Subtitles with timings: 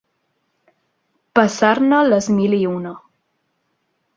[1.39, 2.95] Passar-ne les mil i una.